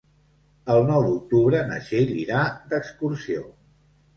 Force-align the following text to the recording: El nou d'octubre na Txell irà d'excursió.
El 0.75 0.85
nou 0.87 1.03
d'octubre 1.09 1.61
na 1.73 1.77
Txell 1.83 2.15
irà 2.25 2.41
d'excursió. 2.73 3.45